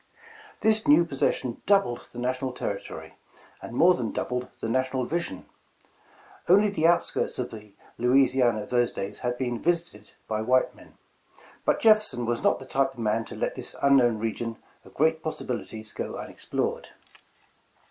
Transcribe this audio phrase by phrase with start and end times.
[0.61, 3.17] This new possession doubled the national territory,
[3.61, 5.45] and more than doubled the national vision.
[6.49, 10.73] Only the^ outskirts of the Louisiana of those days had been visit ed by white
[10.73, 10.97] men,
[11.65, 15.21] but Jefferson was not the type of man to let this unknown region of great
[15.21, 16.89] possibilities go unexplored.